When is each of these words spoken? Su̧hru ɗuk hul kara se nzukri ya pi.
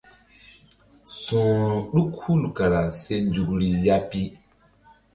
Su̧hru 1.21 1.77
ɗuk 1.93 2.13
hul 2.21 2.41
kara 2.57 2.81
se 3.01 3.15
nzukri 3.27 3.69
ya 3.85 3.97
pi. 4.09 4.21